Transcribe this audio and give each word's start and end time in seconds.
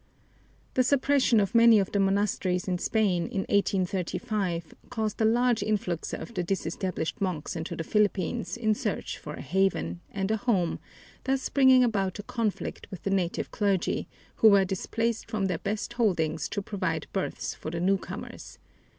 The 0.73 0.81
suppression 0.81 1.39
of 1.39 1.53
many 1.53 1.77
of 1.77 1.91
the 1.91 1.99
monasteries 1.99 2.67
in 2.67 2.79
Spain 2.79 3.27
in 3.27 3.41
1835 3.41 4.73
caused 4.89 5.21
a 5.21 5.25
large 5.25 5.61
influx 5.61 6.11
of 6.11 6.33
the 6.33 6.41
disestablished 6.41 7.21
monks 7.21 7.55
into 7.55 7.75
the 7.75 7.83
Philippines 7.83 8.57
in 8.57 8.73
search 8.73 9.19
for 9.19 9.35
a 9.35 9.41
haven, 9.43 10.01
and 10.09 10.31
a 10.31 10.37
home, 10.37 10.79
thus 11.25 11.47
bringing 11.49 11.83
about 11.83 12.17
a 12.17 12.23
conflict 12.23 12.87
with 12.89 13.03
the 13.03 13.11
native 13.11 13.51
clergy, 13.51 14.07
who 14.37 14.49
were 14.49 14.65
displaced 14.65 15.29
from 15.29 15.45
their 15.45 15.59
best 15.59 15.93
holdings 15.93 16.49
to 16.49 16.63
provide 16.63 17.05
berths 17.13 17.53
for 17.53 17.69
the 17.69 17.79
newcomers. 17.79 18.57